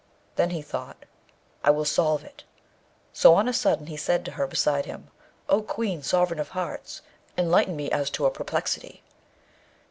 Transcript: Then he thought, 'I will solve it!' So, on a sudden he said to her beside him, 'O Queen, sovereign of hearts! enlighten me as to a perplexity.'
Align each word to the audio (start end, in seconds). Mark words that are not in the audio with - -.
Then 0.35 0.49
he 0.49 0.63
thought, 0.63 0.97
'I 1.63 1.69
will 1.69 1.85
solve 1.85 2.23
it!' 2.23 2.43
So, 3.13 3.35
on 3.35 3.47
a 3.47 3.53
sudden 3.53 3.85
he 3.85 3.97
said 3.97 4.25
to 4.25 4.31
her 4.31 4.47
beside 4.47 4.87
him, 4.87 5.11
'O 5.47 5.61
Queen, 5.61 6.01
sovereign 6.01 6.39
of 6.39 6.49
hearts! 6.57 7.03
enlighten 7.37 7.75
me 7.75 7.91
as 7.91 8.09
to 8.09 8.25
a 8.25 8.31
perplexity.' 8.31 9.03